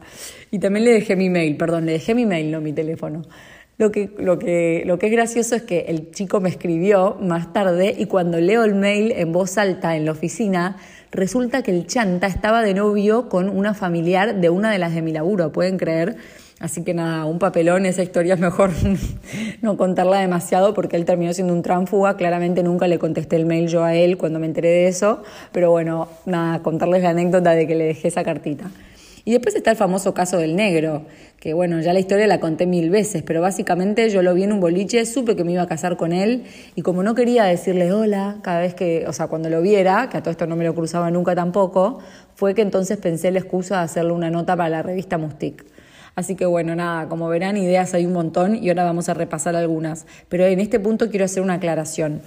Y 0.51 0.59
también 0.59 0.83
le 0.83 0.91
dejé 0.91 1.15
mi 1.15 1.29
mail, 1.29 1.55
perdón, 1.55 1.85
le 1.85 1.93
dejé 1.93 2.13
mi 2.13 2.25
mail, 2.25 2.51
no 2.51 2.59
mi 2.59 2.73
teléfono. 2.73 3.21
Lo 3.77 3.89
que, 3.89 4.09
lo, 4.17 4.37
que, 4.37 4.83
lo 4.85 4.99
que 4.99 5.05
es 5.05 5.11
gracioso 5.13 5.55
es 5.55 5.61
que 5.61 5.85
el 5.87 6.11
chico 6.11 6.41
me 6.41 6.49
escribió 6.49 7.15
más 7.21 7.53
tarde 7.53 7.95
y 7.97 8.07
cuando 8.07 8.41
leo 8.41 8.65
el 8.65 8.75
mail 8.75 9.13
en 9.13 9.31
voz 9.31 9.57
alta 9.57 9.95
en 9.95 10.03
la 10.03 10.11
oficina, 10.11 10.75
resulta 11.11 11.63
que 11.63 11.71
el 11.71 11.87
chanta 11.87 12.27
estaba 12.27 12.63
de 12.63 12.73
novio 12.73 13.29
con 13.29 13.47
una 13.47 13.73
familiar 13.73 14.41
de 14.41 14.49
una 14.49 14.71
de 14.71 14.79
las 14.79 14.93
de 14.93 15.01
mi 15.01 15.13
laburo, 15.13 15.53
¿pueden 15.53 15.77
creer? 15.77 16.17
Así 16.59 16.83
que 16.83 16.95
nada, 16.95 17.25
un 17.25 17.37
papelón, 17.37 17.85
esa 17.85 18.01
historia 18.01 18.33
es 18.33 18.39
mejor 18.39 18.71
no 19.61 19.77
contarla 19.77 20.19
demasiado 20.19 20.73
porque 20.73 20.95
él 20.95 21.05
terminó 21.05 21.31
siendo 21.33 21.53
un 21.53 21.61
tránfuga. 21.61 22.17
Claramente 22.17 22.63
nunca 22.63 22.87
le 22.87 22.97
contesté 22.97 23.35
el 23.35 23.45
mail 23.45 23.67
yo 23.67 23.83
a 23.83 23.93
él 23.93 24.17
cuando 24.17 24.39
me 24.39 24.47
enteré 24.47 24.69
de 24.69 24.87
eso, 24.87 25.21
pero 25.51 25.69
bueno, 25.69 26.07
nada, 26.25 26.63
contarles 26.63 27.03
la 27.03 27.09
anécdota 27.09 27.51
de 27.51 27.67
que 27.67 27.75
le 27.75 27.85
dejé 27.85 28.07
esa 28.07 28.23
cartita. 28.23 28.71
Y 29.23 29.33
después 29.33 29.55
está 29.55 29.71
el 29.71 29.77
famoso 29.77 30.13
caso 30.13 30.37
del 30.37 30.55
negro, 30.55 31.03
que 31.39 31.53
bueno, 31.53 31.79
ya 31.81 31.93
la 31.93 31.99
historia 31.99 32.25
la 32.27 32.39
conté 32.39 32.65
mil 32.65 32.89
veces, 32.89 33.23
pero 33.23 33.41
básicamente 33.41 34.09
yo 34.09 34.21
lo 34.23 34.33
vi 34.33 34.43
en 34.43 34.53
un 34.53 34.61
boliche, 34.61 35.05
supe 35.05 35.35
que 35.35 35.43
me 35.43 35.51
iba 35.51 35.61
a 35.61 35.67
casar 35.67 35.97
con 35.97 36.13
él 36.13 36.45
y 36.75 36.81
como 36.81 37.03
no 37.03 37.13
quería 37.13 37.43
decirle 37.43 37.91
hola 37.91 38.37
cada 38.41 38.61
vez 38.61 38.73
que, 38.73 39.05
o 39.05 39.11
sea, 39.11 39.27
cuando 39.27 39.49
lo 39.49 39.61
viera, 39.61 40.07
que 40.09 40.17
a 40.17 40.21
todo 40.21 40.31
esto 40.31 40.47
no 40.47 40.55
me 40.55 40.63
lo 40.63 40.73
cruzaba 40.73 41.11
nunca 41.11 41.35
tampoco, 41.35 41.99
fue 42.35 42.55
que 42.55 42.61
entonces 42.61 42.97
pensé 42.99 43.29
la 43.31 43.39
excusa 43.39 43.79
de 43.79 43.83
hacerle 43.83 44.13
una 44.13 44.31
nota 44.31 44.55
para 44.55 44.69
la 44.69 44.81
revista 44.81 45.17
Mustic. 45.17 45.65
Así 46.17 46.33
que 46.33 46.47
bueno, 46.47 46.75
nada, 46.75 47.07
como 47.09 47.29
verán, 47.29 47.57
ideas 47.57 47.93
hay 47.93 48.07
un 48.07 48.13
montón 48.13 48.55
y 48.55 48.69
ahora 48.69 48.83
vamos 48.83 49.07
a 49.07 49.13
repasar 49.13 49.55
algunas. 49.55 50.07
Pero 50.29 50.47
en 50.47 50.59
este 50.59 50.79
punto 50.79 51.11
quiero 51.11 51.25
hacer 51.25 51.43
una 51.43 51.53
aclaración. 51.53 52.23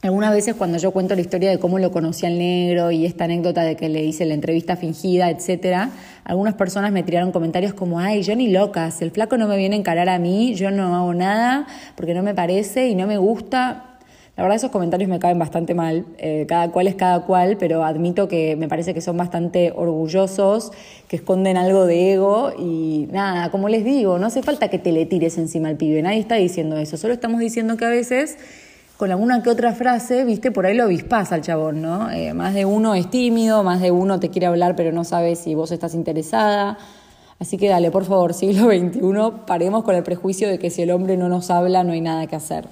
Algunas 0.00 0.32
veces 0.32 0.54
cuando 0.54 0.78
yo 0.78 0.90
cuento 0.90 1.14
la 1.14 1.20
historia 1.20 1.50
de 1.50 1.58
cómo 1.58 1.78
lo 1.78 1.90
conocí 1.92 2.24
al 2.24 2.38
negro 2.38 2.90
y 2.90 3.04
esta 3.04 3.24
anécdota 3.24 3.60
de 3.60 3.76
que 3.76 3.90
le 3.90 4.04
hice 4.04 4.24
la 4.24 4.32
entrevista 4.32 4.76
fingida, 4.76 5.28
etcétera, 5.28 5.90
algunas 6.24 6.54
personas 6.54 6.90
me 6.90 7.02
tiraron 7.02 7.30
comentarios 7.30 7.74
como, 7.74 8.00
ay, 8.00 8.22
yo 8.22 8.34
ni 8.34 8.48
locas, 8.48 9.02
el 9.02 9.10
flaco 9.10 9.36
no 9.36 9.48
me 9.48 9.58
viene 9.58 9.76
a 9.76 9.80
encarar 9.80 10.08
a 10.08 10.18
mí, 10.18 10.54
yo 10.54 10.70
no 10.70 10.96
hago 10.96 11.12
nada 11.12 11.66
porque 11.94 12.14
no 12.14 12.22
me 12.22 12.34
parece 12.34 12.88
y 12.88 12.94
no 12.94 13.06
me 13.06 13.18
gusta. 13.18 13.97
La 14.38 14.44
verdad 14.44 14.54
esos 14.54 14.70
comentarios 14.70 15.10
me 15.10 15.18
caen 15.18 15.36
bastante 15.36 15.74
mal, 15.74 16.06
eh, 16.16 16.46
cada 16.48 16.70
cual 16.70 16.86
es 16.86 16.94
cada 16.94 17.26
cual, 17.26 17.56
pero 17.58 17.82
admito 17.82 18.28
que 18.28 18.54
me 18.54 18.68
parece 18.68 18.94
que 18.94 19.00
son 19.00 19.16
bastante 19.16 19.72
orgullosos, 19.74 20.70
que 21.08 21.16
esconden 21.16 21.56
algo 21.56 21.86
de 21.86 22.12
ego 22.12 22.52
y 22.56 23.08
nada, 23.10 23.50
como 23.50 23.68
les 23.68 23.84
digo, 23.84 24.16
no 24.20 24.26
hace 24.26 24.44
falta 24.44 24.68
que 24.68 24.78
te 24.78 24.92
le 24.92 25.06
tires 25.06 25.38
encima 25.38 25.70
al 25.70 25.76
pibe, 25.76 26.02
nadie 26.02 26.20
está 26.20 26.36
diciendo 26.36 26.76
eso, 26.76 26.96
solo 26.96 27.14
estamos 27.14 27.40
diciendo 27.40 27.76
que 27.76 27.84
a 27.84 27.88
veces 27.88 28.38
con 28.96 29.10
alguna 29.10 29.42
que 29.42 29.50
otra 29.50 29.72
frase, 29.72 30.24
viste, 30.24 30.52
por 30.52 30.66
ahí 30.66 30.76
lo 30.76 30.84
avispás 30.84 31.32
al 31.32 31.40
chabón, 31.40 31.82
¿no? 31.82 32.08
Eh, 32.12 32.32
más 32.32 32.54
de 32.54 32.64
uno 32.64 32.94
es 32.94 33.10
tímido, 33.10 33.64
más 33.64 33.80
de 33.80 33.90
uno 33.90 34.20
te 34.20 34.28
quiere 34.28 34.46
hablar 34.46 34.76
pero 34.76 34.92
no 34.92 35.02
sabe 35.02 35.34
si 35.34 35.56
vos 35.56 35.72
estás 35.72 35.94
interesada. 35.94 36.78
Así 37.40 37.58
que 37.58 37.68
dale, 37.68 37.90
por 37.90 38.04
favor, 38.04 38.34
siglo 38.34 38.68
XXI, 38.70 39.46
paremos 39.48 39.82
con 39.82 39.96
el 39.96 40.04
prejuicio 40.04 40.48
de 40.48 40.60
que 40.60 40.70
si 40.70 40.82
el 40.82 40.92
hombre 40.92 41.16
no 41.16 41.28
nos 41.28 41.50
habla 41.50 41.82
no 41.82 41.90
hay 41.90 42.00
nada 42.00 42.28
que 42.28 42.36
hacer. 42.36 42.68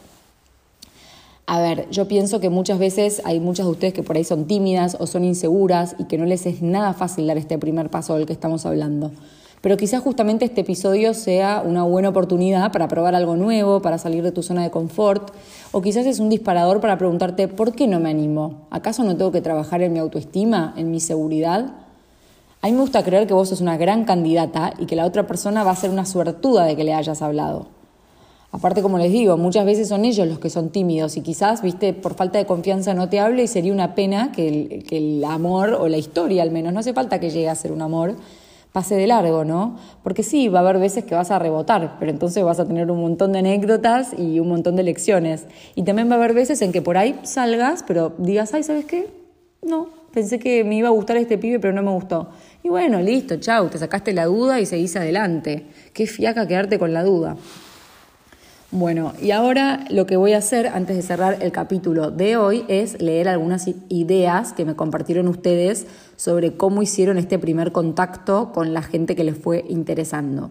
A 1.48 1.60
ver, 1.60 1.88
yo 1.90 2.08
pienso 2.08 2.40
que 2.40 2.50
muchas 2.50 2.80
veces 2.80 3.22
hay 3.24 3.38
muchas 3.38 3.66
de 3.66 3.72
ustedes 3.72 3.94
que 3.94 4.02
por 4.02 4.16
ahí 4.16 4.24
son 4.24 4.46
tímidas 4.46 4.96
o 4.98 5.06
son 5.06 5.22
inseguras 5.22 5.94
y 5.96 6.04
que 6.04 6.18
no 6.18 6.24
les 6.24 6.44
es 6.44 6.60
nada 6.60 6.92
fácil 6.92 7.28
dar 7.28 7.38
este 7.38 7.56
primer 7.56 7.88
paso 7.88 8.16
del 8.16 8.26
que 8.26 8.32
estamos 8.32 8.66
hablando. 8.66 9.12
Pero 9.60 9.76
quizás 9.76 10.02
justamente 10.02 10.44
este 10.44 10.62
episodio 10.62 11.14
sea 11.14 11.62
una 11.64 11.84
buena 11.84 12.08
oportunidad 12.08 12.72
para 12.72 12.88
probar 12.88 13.14
algo 13.14 13.36
nuevo, 13.36 13.80
para 13.80 13.96
salir 13.98 14.24
de 14.24 14.32
tu 14.32 14.42
zona 14.42 14.64
de 14.64 14.72
confort, 14.72 15.30
o 15.70 15.82
quizás 15.82 16.04
es 16.06 16.18
un 16.18 16.30
disparador 16.30 16.80
para 16.80 16.98
preguntarte, 16.98 17.46
¿por 17.46 17.76
qué 17.76 17.86
no 17.86 18.00
me 18.00 18.10
animo? 18.10 18.66
¿Acaso 18.70 19.04
no 19.04 19.16
tengo 19.16 19.30
que 19.30 19.40
trabajar 19.40 19.82
en 19.82 19.92
mi 19.92 20.00
autoestima, 20.00 20.74
en 20.76 20.90
mi 20.90 20.98
seguridad? 20.98 21.74
A 22.60 22.66
mí 22.66 22.72
me 22.72 22.80
gusta 22.80 23.04
creer 23.04 23.28
que 23.28 23.34
vos 23.34 23.50
sos 23.50 23.60
una 23.60 23.76
gran 23.76 24.04
candidata 24.04 24.72
y 24.80 24.86
que 24.86 24.96
la 24.96 25.06
otra 25.06 25.28
persona 25.28 25.62
va 25.62 25.70
a 25.70 25.76
ser 25.76 25.90
una 25.90 26.06
suertuda 26.06 26.64
de 26.64 26.74
que 26.74 26.82
le 26.82 26.92
hayas 26.92 27.22
hablado. 27.22 27.75
Aparte, 28.52 28.80
como 28.80 28.98
les 28.98 29.12
digo, 29.12 29.36
muchas 29.36 29.66
veces 29.66 29.88
son 29.88 30.04
ellos 30.04 30.26
los 30.26 30.38
que 30.38 30.50
son 30.50 30.70
tímidos 30.70 31.16
y 31.16 31.20
quizás, 31.20 31.62
viste, 31.62 31.92
por 31.92 32.14
falta 32.14 32.38
de 32.38 32.46
confianza 32.46 32.94
no 32.94 33.08
te 33.08 33.20
hable 33.20 33.42
y 33.42 33.46
sería 33.48 33.72
una 33.72 33.94
pena 33.94 34.32
que 34.32 34.48
el, 34.48 34.84
que 34.84 34.98
el 34.98 35.24
amor 35.24 35.74
o 35.74 35.88
la 35.88 35.96
historia 35.96 36.42
al 36.42 36.50
menos, 36.50 36.72
no 36.72 36.80
hace 36.80 36.94
falta 36.94 37.20
que 37.20 37.30
llegue 37.30 37.48
a 37.48 37.54
ser 37.54 37.72
un 37.72 37.82
amor, 37.82 38.16
pase 38.76 38.94
de 38.94 39.06
largo, 39.06 39.44
¿no? 39.44 39.78
Porque 40.02 40.22
sí, 40.22 40.48
va 40.48 40.58
a 40.58 40.62
haber 40.62 40.78
veces 40.78 41.02
que 41.04 41.14
vas 41.14 41.30
a 41.30 41.38
rebotar, 41.38 41.96
pero 41.98 42.10
entonces 42.10 42.44
vas 42.44 42.60
a 42.60 42.66
tener 42.66 42.90
un 42.90 43.00
montón 43.00 43.32
de 43.32 43.38
anécdotas 43.38 44.12
y 44.18 44.38
un 44.38 44.48
montón 44.48 44.76
de 44.76 44.82
lecciones. 44.82 45.46
Y 45.74 45.82
también 45.82 46.10
va 46.10 46.16
a 46.16 46.18
haber 46.18 46.34
veces 46.34 46.60
en 46.60 46.72
que 46.72 46.82
por 46.82 46.98
ahí 46.98 47.18
salgas, 47.22 47.82
pero 47.86 48.12
digas, 48.18 48.52
ay, 48.52 48.62
¿sabes 48.62 48.84
qué? 48.84 49.08
No, 49.62 49.88
pensé 50.12 50.38
que 50.38 50.62
me 50.62 50.76
iba 50.76 50.88
a 50.88 50.92
gustar 50.92 51.16
este 51.16 51.38
pibe, 51.38 51.58
pero 51.58 51.72
no 51.72 51.82
me 51.82 51.90
gustó. 51.90 52.28
Y 52.62 52.68
bueno, 52.68 53.00
listo, 53.00 53.36
chau, 53.36 53.70
te 53.70 53.78
sacaste 53.78 54.12
la 54.12 54.26
duda 54.26 54.60
y 54.60 54.66
seguís 54.66 54.94
adelante. 54.94 55.64
Qué 55.94 56.06
fiaca 56.06 56.46
quedarte 56.46 56.78
con 56.78 56.92
la 56.92 57.02
duda. 57.02 57.36
Bueno, 58.72 59.12
y 59.22 59.30
ahora 59.30 59.84
lo 59.90 60.06
que 60.06 60.16
voy 60.16 60.32
a 60.32 60.38
hacer 60.38 60.66
antes 60.66 60.96
de 60.96 61.02
cerrar 61.02 61.38
el 61.40 61.52
capítulo 61.52 62.10
de 62.10 62.36
hoy 62.36 62.64
es 62.66 63.00
leer 63.00 63.28
algunas 63.28 63.68
ideas 63.88 64.52
que 64.52 64.64
me 64.64 64.74
compartieron 64.74 65.28
ustedes 65.28 65.86
sobre 66.16 66.56
cómo 66.56 66.82
hicieron 66.82 67.16
este 67.16 67.38
primer 67.38 67.70
contacto 67.70 68.50
con 68.52 68.74
la 68.74 68.82
gente 68.82 69.14
que 69.14 69.22
les 69.22 69.38
fue 69.38 69.64
interesando. 69.68 70.50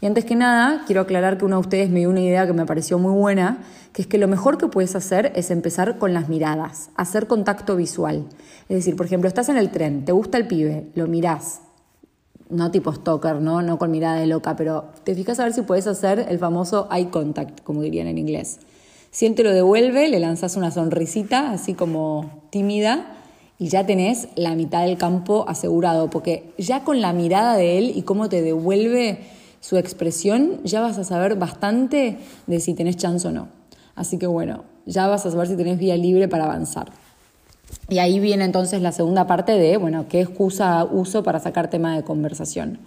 Y 0.00 0.06
antes 0.06 0.24
que 0.24 0.34
nada, 0.34 0.82
quiero 0.86 1.02
aclarar 1.02 1.36
que 1.36 1.44
uno 1.44 1.56
de 1.56 1.60
ustedes 1.60 1.90
me 1.90 2.00
dio 2.00 2.10
una 2.10 2.22
idea 2.22 2.46
que 2.46 2.54
me 2.54 2.64
pareció 2.64 2.98
muy 2.98 3.12
buena, 3.12 3.58
que 3.92 4.00
es 4.00 4.08
que 4.08 4.16
lo 4.16 4.28
mejor 4.28 4.56
que 4.56 4.66
puedes 4.68 4.96
hacer 4.96 5.30
es 5.36 5.50
empezar 5.50 5.98
con 5.98 6.14
las 6.14 6.30
miradas, 6.30 6.88
hacer 6.96 7.26
contacto 7.26 7.76
visual. 7.76 8.24
Es 8.70 8.76
decir, 8.78 8.96
por 8.96 9.04
ejemplo, 9.04 9.28
estás 9.28 9.50
en 9.50 9.58
el 9.58 9.70
tren, 9.70 10.06
te 10.06 10.12
gusta 10.12 10.38
el 10.38 10.46
pibe, 10.46 10.88
lo 10.94 11.06
mirás, 11.06 11.60
no 12.52 12.70
tipo 12.70 12.92
stalker, 12.92 13.40
¿no? 13.40 13.62
no 13.62 13.78
con 13.78 13.90
mirada 13.90 14.20
de 14.20 14.26
loca, 14.26 14.54
pero 14.56 14.84
te 15.04 15.14
fijas 15.14 15.40
a 15.40 15.44
ver 15.44 15.52
si 15.52 15.62
puedes 15.62 15.86
hacer 15.86 16.26
el 16.28 16.38
famoso 16.38 16.88
eye 16.92 17.10
contact, 17.10 17.62
como 17.62 17.82
dirían 17.82 18.06
en 18.06 18.18
inglés. 18.18 18.60
Si 19.10 19.26
él 19.26 19.34
te 19.34 19.42
lo 19.42 19.52
devuelve, 19.52 20.08
le 20.08 20.20
lanzas 20.20 20.56
una 20.56 20.70
sonrisita, 20.70 21.50
así 21.50 21.74
como 21.74 22.42
tímida, 22.50 23.16
y 23.58 23.68
ya 23.68 23.86
tenés 23.86 24.28
la 24.36 24.54
mitad 24.54 24.84
del 24.84 24.96
campo 24.96 25.44
asegurado, 25.48 26.10
porque 26.10 26.52
ya 26.58 26.84
con 26.84 27.00
la 27.00 27.12
mirada 27.12 27.56
de 27.56 27.78
él 27.78 27.92
y 27.94 28.02
cómo 28.02 28.28
te 28.28 28.42
devuelve 28.42 29.20
su 29.60 29.76
expresión, 29.76 30.60
ya 30.64 30.80
vas 30.80 30.98
a 30.98 31.04
saber 31.04 31.36
bastante 31.36 32.18
de 32.46 32.60
si 32.60 32.74
tenés 32.74 32.96
chance 32.96 33.28
o 33.28 33.30
no. 33.30 33.48
Así 33.94 34.18
que 34.18 34.26
bueno, 34.26 34.64
ya 34.86 35.06
vas 35.06 35.26
a 35.26 35.30
saber 35.30 35.46
si 35.46 35.56
tenés 35.56 35.78
vía 35.78 35.96
libre 35.96 36.28
para 36.28 36.44
avanzar. 36.44 36.92
Y 37.88 37.98
ahí 37.98 38.20
viene 38.20 38.44
entonces 38.44 38.80
la 38.80 38.92
segunda 38.92 39.26
parte 39.26 39.52
de, 39.52 39.76
bueno, 39.76 40.06
¿qué 40.08 40.20
excusa 40.20 40.84
uso 40.84 41.22
para 41.22 41.40
sacar 41.40 41.68
tema 41.68 41.96
de 41.96 42.04
conversación? 42.04 42.78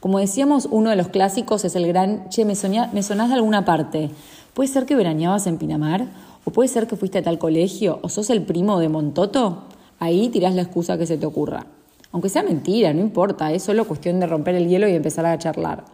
Como 0.00 0.18
decíamos, 0.18 0.68
uno 0.70 0.90
de 0.90 0.96
los 0.96 1.08
clásicos 1.08 1.64
es 1.64 1.76
el 1.76 1.86
gran, 1.86 2.28
che, 2.28 2.44
me, 2.44 2.54
me 2.92 3.02
sonás 3.02 3.28
de 3.30 3.34
alguna 3.34 3.64
parte. 3.64 4.10
¿Puede 4.52 4.68
ser 4.68 4.84
que 4.84 4.96
veraneabas 4.96 5.46
en 5.46 5.56
Pinamar? 5.56 6.06
¿O 6.44 6.50
puede 6.50 6.68
ser 6.68 6.86
que 6.86 6.96
fuiste 6.96 7.18
a 7.18 7.22
tal 7.22 7.38
colegio? 7.38 8.00
¿O 8.02 8.08
sos 8.08 8.28
el 8.28 8.42
primo 8.42 8.78
de 8.78 8.90
Montoto? 8.90 9.62
Ahí 9.98 10.28
tirás 10.28 10.54
la 10.54 10.62
excusa 10.62 10.98
que 10.98 11.06
se 11.06 11.16
te 11.16 11.24
ocurra. 11.24 11.66
Aunque 12.12 12.28
sea 12.28 12.42
mentira, 12.42 12.92
no 12.92 13.00
importa, 13.00 13.50
es 13.52 13.62
solo 13.62 13.86
cuestión 13.86 14.20
de 14.20 14.26
romper 14.26 14.54
el 14.54 14.68
hielo 14.68 14.86
y 14.86 14.92
empezar 14.92 15.26
a 15.26 15.38
charlar. 15.38 15.84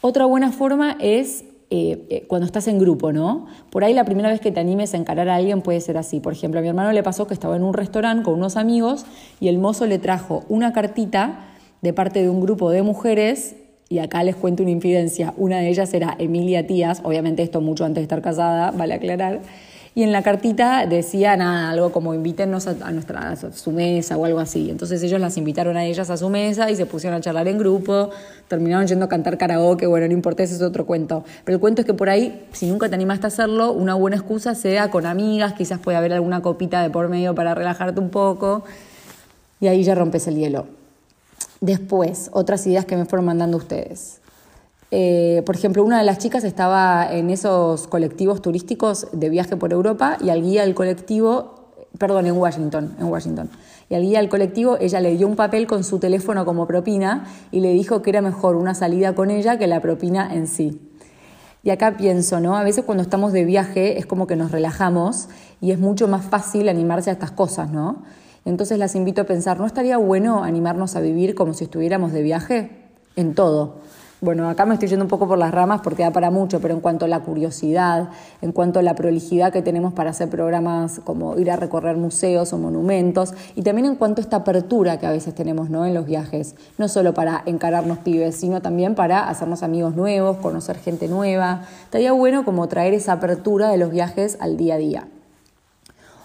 Otra 0.00 0.24
buena 0.24 0.50
forma 0.50 0.96
es 0.98 1.44
eh, 1.70 2.06
eh, 2.08 2.24
cuando 2.28 2.46
estás 2.46 2.66
en 2.66 2.78
grupo, 2.78 3.12
¿no? 3.12 3.46
Por 3.70 3.84
ahí 3.84 3.92
la 3.92 4.04
primera 4.04 4.30
vez 4.30 4.40
que 4.40 4.50
te 4.50 4.58
animes 4.58 4.94
a 4.94 4.96
encarar 4.96 5.28
a 5.28 5.34
alguien 5.34 5.60
puede 5.60 5.80
ser 5.82 5.98
así. 5.98 6.18
Por 6.18 6.32
ejemplo, 6.32 6.60
a 6.60 6.62
mi 6.62 6.68
hermano 6.68 6.92
le 6.92 7.02
pasó 7.02 7.26
que 7.26 7.34
estaba 7.34 7.56
en 7.56 7.62
un 7.62 7.74
restaurante 7.74 8.24
con 8.24 8.34
unos 8.34 8.56
amigos 8.56 9.04
y 9.38 9.48
el 9.48 9.58
mozo 9.58 9.86
le 9.86 9.98
trajo 9.98 10.44
una 10.48 10.72
cartita 10.72 11.40
de 11.82 11.92
parte 11.92 12.22
de 12.22 12.30
un 12.30 12.40
grupo 12.40 12.70
de 12.70 12.82
mujeres 12.82 13.56
y 13.90 13.98
acá 13.98 14.22
les 14.24 14.36
cuento 14.36 14.62
una 14.62 14.72
infidencia. 14.72 15.34
Una 15.36 15.58
de 15.58 15.68
ellas 15.68 15.92
era 15.92 16.16
Emilia 16.18 16.66
Tías, 16.66 17.02
obviamente 17.04 17.42
esto 17.42 17.60
mucho 17.60 17.84
antes 17.84 18.00
de 18.00 18.04
estar 18.04 18.22
casada, 18.22 18.70
vale 18.70 18.94
aclarar 18.94 19.40
y 19.98 20.04
en 20.04 20.12
la 20.12 20.22
cartita 20.22 20.86
decía 20.86 21.36
nada, 21.36 21.70
algo 21.70 21.90
como 21.90 22.14
invítennos 22.14 22.68
a, 22.68 22.92
nuestra, 22.92 23.34
su 23.34 23.72
mesa 23.72 24.16
o 24.16 24.26
algo 24.26 24.38
así. 24.38 24.70
Entonces 24.70 25.02
ellos 25.02 25.20
las 25.20 25.36
invitaron 25.36 25.76
a 25.76 25.84
ellas 25.86 26.08
a 26.08 26.16
su 26.16 26.28
mesa 26.28 26.70
y 26.70 26.76
se 26.76 26.86
pusieron 26.86 27.18
a 27.18 27.20
charlar 27.20 27.48
en 27.48 27.58
grupo, 27.58 28.10
terminaron 28.46 28.86
yendo 28.86 29.06
a 29.06 29.08
cantar 29.08 29.36
karaoke, 29.36 29.88
bueno, 29.88 30.06
no 30.06 30.12
importa, 30.12 30.44
ese 30.44 30.54
es 30.54 30.62
otro 30.62 30.86
cuento. 30.86 31.24
Pero 31.44 31.56
el 31.56 31.60
cuento 31.60 31.80
es 31.80 31.86
que 31.86 31.94
por 31.94 32.10
ahí, 32.10 32.46
si 32.52 32.68
nunca 32.68 32.88
te 32.88 32.94
animaste 32.94 33.26
a 33.26 33.26
hacerlo, 33.26 33.72
una 33.72 33.94
buena 33.94 34.16
excusa 34.16 34.54
sea 34.54 34.88
con 34.88 35.04
amigas, 35.04 35.54
quizás 35.54 35.80
puede 35.80 35.98
haber 35.98 36.12
alguna 36.12 36.42
copita 36.42 36.80
de 36.80 36.90
por 36.90 37.08
medio 37.08 37.34
para 37.34 37.56
relajarte 37.56 37.98
un 37.98 38.10
poco 38.10 38.62
y 39.58 39.66
ahí 39.66 39.82
ya 39.82 39.96
rompes 39.96 40.28
el 40.28 40.36
hielo. 40.36 40.66
Después, 41.60 42.30
otras 42.32 42.64
ideas 42.68 42.84
que 42.84 42.96
me 42.96 43.04
fueron 43.04 43.26
mandando 43.26 43.56
ustedes. 43.56 44.20
Eh, 44.90 45.42
por 45.44 45.54
ejemplo, 45.54 45.84
una 45.84 45.98
de 45.98 46.04
las 46.04 46.18
chicas 46.18 46.44
estaba 46.44 47.12
en 47.12 47.28
esos 47.28 47.86
colectivos 47.88 48.40
turísticos 48.40 49.08
de 49.12 49.28
viaje 49.28 49.56
por 49.56 49.72
Europa 49.72 50.16
y 50.20 50.30
al 50.30 50.42
guía 50.42 50.62
del 50.62 50.74
colectivo, 50.74 51.72
perdón, 51.98 52.26
en 52.26 52.36
Washington, 52.36 52.96
en 52.98 53.06
Washington, 53.06 53.50
y 53.90 53.94
al 53.94 54.02
guía 54.02 54.20
del 54.20 54.30
colectivo 54.30 54.78
ella 54.80 55.00
le 55.00 55.14
dio 55.16 55.26
un 55.26 55.36
papel 55.36 55.66
con 55.66 55.84
su 55.84 55.98
teléfono 55.98 56.46
como 56.46 56.66
propina 56.66 57.26
y 57.50 57.60
le 57.60 57.72
dijo 57.72 58.00
que 58.00 58.10
era 58.10 58.22
mejor 58.22 58.56
una 58.56 58.74
salida 58.74 59.14
con 59.14 59.30
ella 59.30 59.58
que 59.58 59.66
la 59.66 59.80
propina 59.80 60.34
en 60.34 60.46
sí. 60.46 60.80
Y 61.62 61.70
acá 61.70 61.96
pienso, 61.98 62.40
¿no? 62.40 62.56
A 62.56 62.62
veces 62.62 62.84
cuando 62.84 63.02
estamos 63.02 63.32
de 63.32 63.44
viaje 63.44 63.98
es 63.98 64.06
como 64.06 64.26
que 64.26 64.36
nos 64.36 64.52
relajamos 64.52 65.28
y 65.60 65.72
es 65.72 65.78
mucho 65.78 66.08
más 66.08 66.24
fácil 66.24 66.68
animarse 66.68 67.10
a 67.10 67.12
estas 67.12 67.32
cosas, 67.32 67.70
¿no? 67.70 68.04
Entonces 68.46 68.78
las 68.78 68.94
invito 68.94 69.20
a 69.20 69.24
pensar, 69.24 69.58
¿no 69.58 69.66
estaría 69.66 69.98
bueno 69.98 70.44
animarnos 70.44 70.96
a 70.96 71.00
vivir 71.00 71.34
como 71.34 71.52
si 71.52 71.64
estuviéramos 71.64 72.12
de 72.12 72.22
viaje? 72.22 72.70
En 73.16 73.34
todo 73.34 73.80
bueno, 74.20 74.48
acá 74.48 74.66
me 74.66 74.74
estoy 74.74 74.88
yendo 74.88 75.04
un 75.04 75.08
poco 75.08 75.28
por 75.28 75.38
las 75.38 75.52
ramas 75.52 75.80
porque 75.82 76.02
da 76.02 76.10
para 76.10 76.30
mucho, 76.30 76.60
pero 76.60 76.74
en 76.74 76.80
cuanto 76.80 77.04
a 77.04 77.08
la 77.08 77.20
curiosidad, 77.20 78.08
en 78.42 78.50
cuanto 78.50 78.80
a 78.80 78.82
la 78.82 78.94
prolijidad 78.94 79.52
que 79.52 79.62
tenemos 79.62 79.92
para 79.92 80.10
hacer 80.10 80.28
programas 80.28 81.00
como 81.04 81.38
ir 81.38 81.50
a 81.52 81.56
recorrer 81.56 81.96
museos 81.96 82.52
o 82.52 82.58
monumentos, 82.58 83.32
y 83.54 83.62
también 83.62 83.86
en 83.86 83.94
cuanto 83.94 84.20
a 84.20 84.24
esta 84.24 84.38
apertura 84.38 84.98
que 84.98 85.06
a 85.06 85.12
veces 85.12 85.34
tenemos 85.34 85.70
¿no? 85.70 85.86
en 85.86 85.94
los 85.94 86.06
viajes, 86.06 86.56
no 86.78 86.88
solo 86.88 87.14
para 87.14 87.42
encararnos 87.46 87.98
pibes, 87.98 88.34
sino 88.34 88.60
también 88.60 88.96
para 88.96 89.28
hacernos 89.28 89.62
amigos 89.62 89.94
nuevos, 89.94 90.38
conocer 90.38 90.78
gente 90.78 91.06
nueva. 91.06 91.62
Estaría 91.84 92.12
bueno 92.12 92.44
como 92.44 92.66
traer 92.66 92.94
esa 92.94 93.12
apertura 93.12 93.68
de 93.70 93.78
los 93.78 93.90
viajes 93.90 94.36
al 94.40 94.56
día 94.56 94.74
a 94.74 94.78
día. 94.78 95.08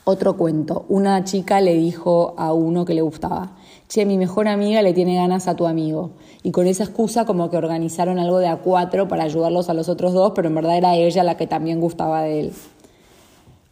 Otro 0.06 0.36
cuento, 0.36 0.86
una 0.90 1.24
chica 1.24 1.62
le 1.62 1.76
dijo 1.76 2.34
a 2.38 2.52
uno 2.52 2.84
que 2.84 2.94
le 2.94 3.02
gustaba, 3.02 3.56
che, 3.88 4.06
mi 4.06 4.18
mejor 4.18 4.50
amiga 4.50 4.82
le 4.82 4.92
tiene 4.92 5.16
ganas 5.16 5.48
a 5.48 5.56
tu 5.56 5.66
amigo. 5.66 6.12
Y 6.44 6.52
con 6.52 6.68
esa 6.68 6.84
excusa 6.84 7.24
como 7.26 7.50
que 7.50 7.56
organizaron 7.56 8.20
algo 8.20 8.40
de 8.40 8.48
a 8.48 8.58
cuatro 8.58 9.08
para 9.08 9.24
ayudarlos 9.24 9.70
a 9.70 9.74
los 9.74 9.88
otros 9.88 10.12
dos, 10.12 10.34
pero 10.36 10.50
en 10.50 10.56
verdad 10.56 10.76
era 10.76 10.96
ella 10.96 11.24
la 11.24 11.38
que 11.38 11.48
también 11.48 11.80
gustaba 11.80 12.22
de 12.24 12.42
él. 12.42 12.52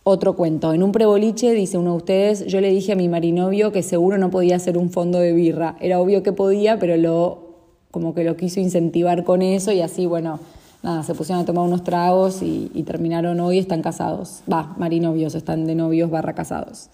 Otro 0.04 0.38
cuento. 0.38 0.74
En 0.74 0.84
un 0.84 0.94
preboliche, 0.94 1.52
dice 1.52 1.78
uno 1.78 1.92
de 1.92 1.98
ustedes, 1.98 2.46
yo 2.46 2.62
le 2.62 2.70
dije 2.70 2.94
a 2.94 2.96
mi 2.96 3.10
marinovio 3.10 3.74
que 3.74 3.84
seguro 3.84 4.18
no 4.18 4.32
podía 4.32 4.56
hacer 4.56 4.78
un 4.78 4.90
fondo 4.90 5.20
de 5.20 5.34
birra. 5.34 5.76
Era 5.82 6.00
obvio 6.00 6.24
que 6.24 6.32
podía, 6.32 6.80
pero 6.80 6.96
lo 6.96 7.52
como 7.92 8.14
que 8.16 8.24
lo 8.24 8.38
quiso 8.38 8.62
incentivar 8.62 9.26
con 9.26 9.42
eso 9.42 9.74
y 9.74 9.82
así, 9.82 10.06
bueno, 10.06 10.40
nada, 10.84 11.04
se 11.04 11.14
pusieron 11.14 11.44
a 11.44 11.46
tomar 11.46 11.66
unos 11.66 11.84
tragos 11.84 12.42
y, 12.42 12.84
terminaron 12.86 13.40
hoy, 13.40 13.60
están 13.60 13.82
casados. 13.82 14.42
Va, 14.52 14.74
marinovios, 14.78 15.36
están 15.36 15.66
de 15.66 15.76
novios 15.76 16.10
barra 16.10 16.34
casados. 16.34 16.90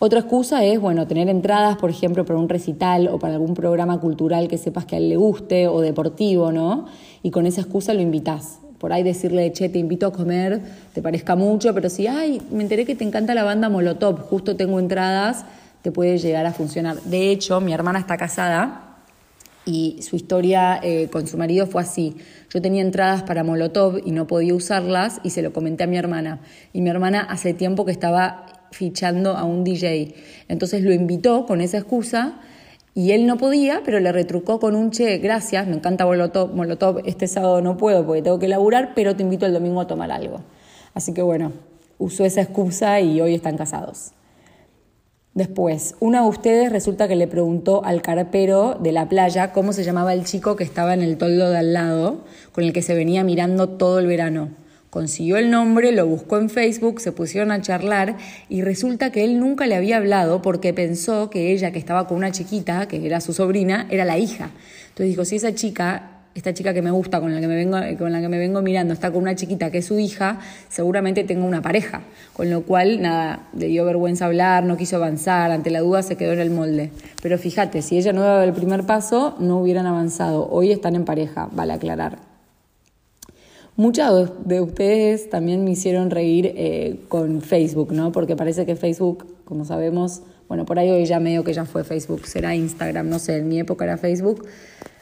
Otra 0.00 0.20
excusa 0.20 0.64
es, 0.64 0.80
bueno, 0.80 1.06
tener 1.08 1.28
entradas, 1.28 1.76
por 1.76 1.90
ejemplo, 1.90 2.24
para 2.24 2.38
un 2.38 2.48
recital 2.48 3.08
o 3.08 3.18
para 3.18 3.34
algún 3.34 3.54
programa 3.54 4.00
cultural 4.00 4.46
que 4.46 4.56
sepas 4.56 4.84
que 4.84 4.94
a 4.94 4.98
él 4.98 5.08
le 5.08 5.16
guste 5.16 5.66
o 5.66 5.80
deportivo, 5.80 6.52
¿no? 6.52 6.86
Y 7.22 7.30
con 7.30 7.46
esa 7.46 7.62
excusa 7.62 7.94
lo 7.94 8.00
invitas. 8.00 8.60
Por 8.78 8.92
ahí 8.92 9.02
decirle, 9.02 9.50
che, 9.52 9.68
te 9.68 9.80
invito 9.80 10.06
a 10.06 10.12
comer, 10.12 10.62
te 10.94 11.02
parezca 11.02 11.34
mucho, 11.34 11.74
pero 11.74 11.90
si, 11.90 12.06
ay, 12.06 12.40
me 12.52 12.62
enteré 12.62 12.86
que 12.86 12.94
te 12.94 13.02
encanta 13.02 13.34
la 13.34 13.42
banda 13.42 13.68
Molotov, 13.68 14.20
justo 14.28 14.54
tengo 14.54 14.78
entradas, 14.78 15.44
te 15.82 15.90
puede 15.90 16.18
llegar 16.18 16.46
a 16.46 16.52
funcionar. 16.52 17.00
De 17.02 17.32
hecho, 17.32 17.60
mi 17.60 17.72
hermana 17.72 17.98
está 17.98 18.16
casada 18.16 18.87
y 19.68 20.00
su 20.00 20.16
historia 20.16 20.80
eh, 20.82 21.08
con 21.12 21.26
su 21.26 21.36
marido 21.36 21.66
fue 21.66 21.82
así. 21.82 22.16
Yo 22.48 22.62
tenía 22.62 22.80
entradas 22.80 23.22
para 23.22 23.44
Molotov 23.44 24.00
y 24.02 24.12
no 24.12 24.26
podía 24.26 24.54
usarlas 24.54 25.20
y 25.22 25.30
se 25.30 25.42
lo 25.42 25.52
comenté 25.52 25.84
a 25.84 25.86
mi 25.86 25.98
hermana. 25.98 26.40
Y 26.72 26.80
mi 26.80 26.88
hermana 26.88 27.20
hace 27.20 27.52
tiempo 27.52 27.84
que 27.84 27.92
estaba 27.92 28.46
fichando 28.70 29.36
a 29.36 29.44
un 29.44 29.64
DJ. 29.64 30.14
Entonces 30.48 30.82
lo 30.82 30.90
invitó 30.90 31.44
con 31.44 31.60
esa 31.60 31.76
excusa 31.76 32.40
y 32.94 33.12
él 33.12 33.26
no 33.26 33.36
podía, 33.36 33.82
pero 33.84 34.00
le 34.00 34.10
retrucó 34.10 34.58
con 34.58 34.74
un 34.74 34.90
che, 34.90 35.18
gracias, 35.18 35.66
me 35.66 35.76
encanta 35.76 36.06
Molotov, 36.06 36.54
Molotov, 36.54 37.02
este 37.04 37.26
sábado 37.26 37.60
no 37.60 37.76
puedo 37.76 38.06
porque 38.06 38.22
tengo 38.22 38.38
que 38.38 38.48
laburar, 38.48 38.92
pero 38.94 39.16
te 39.16 39.22
invito 39.22 39.44
el 39.44 39.52
domingo 39.52 39.82
a 39.82 39.86
tomar 39.86 40.10
algo. 40.10 40.40
Así 40.94 41.12
que 41.12 41.20
bueno, 41.20 41.52
usó 41.98 42.24
esa 42.24 42.40
excusa 42.40 43.02
y 43.02 43.20
hoy 43.20 43.34
están 43.34 43.58
casados. 43.58 44.12
Después, 45.38 45.94
una 46.00 46.22
de 46.22 46.28
ustedes 46.28 46.72
resulta 46.72 47.06
que 47.06 47.14
le 47.14 47.28
preguntó 47.28 47.84
al 47.84 48.02
carpero 48.02 48.76
de 48.82 48.90
la 48.90 49.08
playa 49.08 49.52
cómo 49.52 49.72
se 49.72 49.84
llamaba 49.84 50.12
el 50.12 50.24
chico 50.24 50.56
que 50.56 50.64
estaba 50.64 50.94
en 50.94 51.00
el 51.00 51.16
toldo 51.16 51.48
de 51.48 51.58
al 51.58 51.72
lado, 51.72 52.24
con 52.50 52.64
el 52.64 52.72
que 52.72 52.82
se 52.82 52.96
venía 52.96 53.22
mirando 53.22 53.68
todo 53.68 54.00
el 54.00 54.08
verano. 54.08 54.48
Consiguió 54.90 55.36
el 55.36 55.52
nombre, 55.52 55.92
lo 55.92 56.08
buscó 56.08 56.38
en 56.38 56.50
Facebook, 56.50 57.00
se 57.00 57.12
pusieron 57.12 57.52
a 57.52 57.62
charlar 57.62 58.16
y 58.48 58.62
resulta 58.62 59.12
que 59.12 59.22
él 59.22 59.38
nunca 59.38 59.68
le 59.68 59.76
había 59.76 59.98
hablado 59.98 60.42
porque 60.42 60.74
pensó 60.74 61.30
que 61.30 61.52
ella, 61.52 61.70
que 61.70 61.78
estaba 61.78 62.08
con 62.08 62.16
una 62.16 62.32
chiquita, 62.32 62.88
que 62.88 63.06
era 63.06 63.20
su 63.20 63.32
sobrina, 63.32 63.86
era 63.90 64.04
la 64.04 64.18
hija. 64.18 64.50
Entonces 64.88 65.06
dijo, 65.10 65.24
si 65.24 65.36
esa 65.36 65.54
chica 65.54 66.17
esta 66.38 66.54
chica 66.54 66.72
que 66.72 66.82
me 66.82 66.90
gusta, 66.90 67.20
con 67.20 67.34
la 67.34 67.40
que 67.40 67.48
me 67.48 67.56
vengo, 67.56 67.78
con 67.98 68.12
la 68.12 68.20
que 68.20 68.28
me 68.28 68.38
vengo 68.38 68.62
mirando, 68.62 68.94
está 68.94 69.10
con 69.10 69.22
una 69.22 69.34
chiquita 69.34 69.70
que 69.70 69.78
es 69.78 69.86
su 69.86 69.98
hija, 69.98 70.38
seguramente 70.68 71.24
tengo 71.24 71.46
una 71.46 71.62
pareja. 71.62 72.02
Con 72.32 72.48
lo 72.48 72.62
cual, 72.62 73.02
nada, 73.02 73.48
le 73.56 73.66
dio 73.66 73.84
vergüenza 73.84 74.26
hablar, 74.26 74.64
no 74.64 74.76
quiso 74.76 74.96
avanzar, 74.96 75.50
ante 75.50 75.70
la 75.70 75.80
duda 75.80 76.02
se 76.02 76.16
quedó 76.16 76.32
en 76.32 76.40
el 76.40 76.50
molde. 76.50 76.90
Pero 77.22 77.38
fíjate, 77.38 77.82
si 77.82 77.98
ella 77.98 78.12
no 78.12 78.22
daba 78.22 78.44
el 78.44 78.52
primer 78.52 78.86
paso, 78.86 79.34
no 79.38 79.58
hubieran 79.58 79.86
avanzado. 79.86 80.48
Hoy 80.48 80.70
están 80.70 80.94
en 80.94 81.04
pareja, 81.04 81.48
vale 81.52 81.72
aclarar. 81.72 82.18
Muchas 83.76 84.30
de 84.44 84.60
ustedes 84.60 85.30
también 85.30 85.64
me 85.64 85.72
hicieron 85.72 86.10
reír 86.10 86.52
eh, 86.56 87.00
con 87.08 87.42
Facebook, 87.42 87.92
¿no? 87.92 88.10
Porque 88.10 88.34
parece 88.34 88.66
que 88.66 88.74
Facebook, 88.74 89.26
como 89.44 89.64
sabemos, 89.64 90.22
bueno, 90.48 90.64
por 90.64 90.78
ahí 90.78 90.90
hoy 90.90 91.04
ya 91.04 91.20
medio 91.20 91.44
que 91.44 91.52
ya 91.52 91.64
fue 91.64 91.84
Facebook, 91.84 92.26
será 92.26 92.54
Instagram, 92.54 93.08
no 93.08 93.18
sé, 93.18 93.36
en 93.36 93.48
mi 93.48 93.60
época 93.60 93.84
era 93.84 93.96
Facebook, 93.96 94.46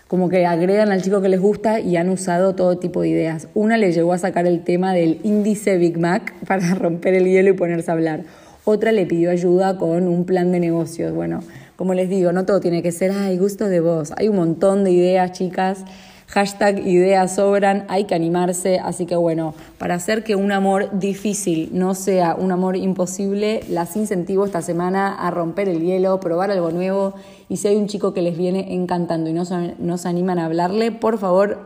como 0.09 0.29
que 0.29 0.47
agregan 0.47 0.93
al 0.93 1.03
chico 1.03 1.21
que 1.21 1.29
les 1.29 1.41
gusta 1.41 1.81
y 1.81 1.97
han 1.97 2.09
usado 2.11 2.55
todo 2.55 2.79
tipo 2.79 3.01
de 3.01 3.09
ideas. 3.09 3.49
Una 3.55 3.77
le 3.77 3.93
llegó 3.93 4.13
a 4.13 4.19
sacar 4.19 4.47
el 4.47 4.63
tema 4.63 4.93
del 4.93 5.19
índice 5.25 5.79
Big 5.79 5.99
Mac 5.99 6.35
para 6.47 6.75
romper 6.75 7.15
el 7.15 7.25
hielo 7.27 7.51
y 7.51 7.55
ponerse 7.55 7.91
a 7.91 7.95
hablar. 7.95 8.25
Otra 8.65 8.93
le 8.93 9.07
pidió 9.07 9.31
ayuda 9.31 9.79
con 9.79 10.09
un 10.09 10.25
plan 10.25 10.53
de 10.53 10.61
negocios. 10.61 11.13
Bueno, 11.13 11.41
como 11.77 11.95
les 11.95 12.09
digo, 12.09 12.33
no 12.33 12.47
todo 12.47 12.61
tiene 12.61 12.83
que 12.83 12.93
ser, 12.93 13.13
ay, 13.13 13.39
gusto 13.39 13.69
de 13.69 13.81
vos. 13.81 14.13
Hay 14.17 14.29
un 14.29 14.37
montón 14.37 14.85
de 14.85 14.93
ideas, 14.93 15.33
chicas. 15.33 15.85
Hashtag 16.29 16.87
ideas 16.87 17.37
sobran, 17.37 17.85
hay 17.89 18.05
que 18.05 18.15
animarse, 18.15 18.81
así 18.81 19.07
que 19.07 19.15
bueno, 19.15 19.55
para 19.79 19.95
hacer 19.95 20.25
que 20.25 20.35
un 20.35 20.51
amor 20.51 20.99
difícil 20.99 21.71
no 21.73 21.95
sea 21.95 22.35
un 22.35 22.51
amor 22.51 22.77
imposible, 22.77 23.61
las 23.69 23.97
incentivo 23.97 24.45
esta 24.45 24.61
semana 24.61 25.15
a 25.15 25.31
romper 25.31 25.69
el 25.69 25.83
hielo, 25.83 26.19
probar 26.19 26.51
algo 26.51 26.73
nuevo 26.73 27.15
y 27.49 27.59
si 27.59 27.69
hay 27.69 27.77
un 27.77 27.87
chico 27.87 28.13
que 28.13 28.23
les 28.23 28.37
viene 28.37 28.75
encantando 28.75 29.31
y 29.31 29.33
no, 29.33 29.45
no 29.79 29.99
se 29.99 30.09
animan 30.09 30.41
a 30.41 30.47
hablarle, 30.47 30.91
por 30.91 31.19
favor 31.19 31.61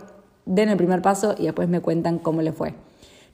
den 0.44 0.68
el 0.68 0.76
primer 0.76 1.00
paso 1.00 1.34
y 1.38 1.44
después 1.44 1.68
me 1.68 1.80
cuentan 1.80 2.18
cómo 2.18 2.42
le 2.42 2.52
fue. 2.52 2.74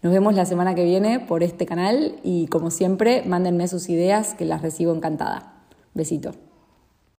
Nos 0.02 0.12
vemos 0.12 0.35
la 0.35 0.47
semana 0.47 0.76
que 0.76 0.85
viene 0.85 1.18
por 1.18 1.42
este 1.42 1.66
canal 1.66 2.14
y 2.23 2.47
como 2.47 2.71
siempre, 2.71 3.25
mándenme 3.26 3.66
sus 3.66 3.88
ideas 3.88 4.35
que 4.35 4.45
las 4.45 4.62
recibo 4.62 4.95
encantada. 4.95 5.54
Besito. 5.95 6.46